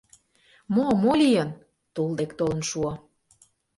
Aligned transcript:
—Мо, 0.73 0.85
мо 1.01 1.11
лийын?— 1.21 1.49
тул 1.93 2.09
дек 2.19 2.31
толын 2.39 2.61
шуо. 2.69 2.91